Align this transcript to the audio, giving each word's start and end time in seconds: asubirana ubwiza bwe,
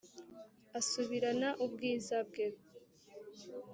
asubirana 0.79 1.49
ubwiza 1.65 2.17
bwe, 2.27 2.47